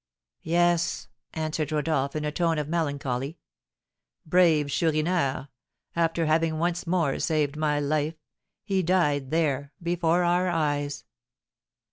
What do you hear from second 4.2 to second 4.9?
"Brave